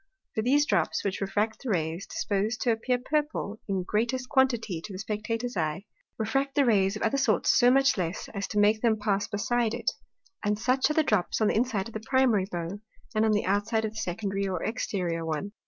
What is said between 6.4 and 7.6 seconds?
the Rays of other sorts